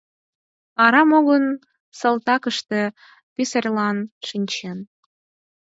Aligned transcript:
Арам 0.83 1.09
огыл 1.19 1.43
салтакыште 1.99 2.81
писарьлан 3.35 3.97
шинчен. 4.27 4.77